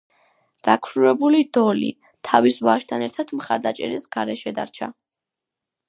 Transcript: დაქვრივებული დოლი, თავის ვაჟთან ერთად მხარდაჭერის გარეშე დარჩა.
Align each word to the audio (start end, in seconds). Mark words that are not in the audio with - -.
დაქვრივებული 0.67 1.41
დოლი, 1.59 1.91
თავის 2.31 2.59
ვაჟთან 2.71 3.07
ერთად 3.11 3.37
მხარდაჭერის 3.41 4.11
გარეშე 4.17 4.59
დარჩა. 4.61 4.93